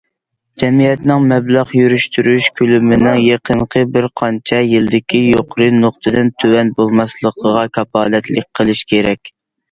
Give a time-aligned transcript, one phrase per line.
[0.59, 9.31] جەمئىيەتنىڭ مەبلەغ يۈرۈشتۈرۈش كۆلىمىنىڭ يېقىنقى بىرقانچە يىلدىكى يۇقىرى نۇقتىدىن تۆۋەن بولماسلىقىغا كاپالەتلىك قىلىش كېرەك.